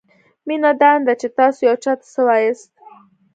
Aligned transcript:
مینه 0.47 0.71
دا 0.81 0.91
نه 0.97 1.01
ده؛ 1.05 1.13
چې 1.21 1.27
تاسو 1.37 1.59
یو 1.69 1.75
چاته 1.83 2.05
څه 2.13 2.21
وایاست؛ 2.27 2.67